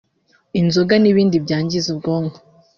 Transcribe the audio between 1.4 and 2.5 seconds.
byangiza ubwonko